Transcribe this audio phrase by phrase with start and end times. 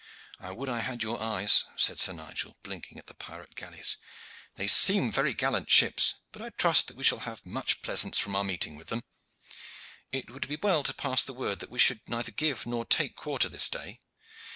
[0.39, 3.97] "I would I had your eyes," said Sir Nigel, blinking at the pirate galleys.
[4.55, 8.35] "They seem very gallant ships, and I trust that we shall have much pleasance from
[8.35, 9.03] our meeting with them.
[10.11, 13.15] It would be well to pass the word that we should neither give nor take
[13.15, 13.99] quarter this day.